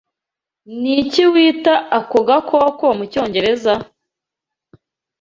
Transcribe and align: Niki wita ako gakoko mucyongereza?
Niki 0.81 1.23
wita 1.33 1.73
ako 1.97 2.17
gakoko 2.27 2.85
mucyongereza? 2.97 3.73